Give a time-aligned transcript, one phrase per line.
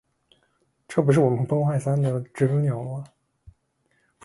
[0.87, 3.03] 这不是我们崩坏三的知更鸟吗